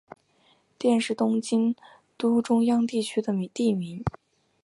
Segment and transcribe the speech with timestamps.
[0.79, 1.75] 佃是东京
[2.17, 4.03] 都中央区的地名。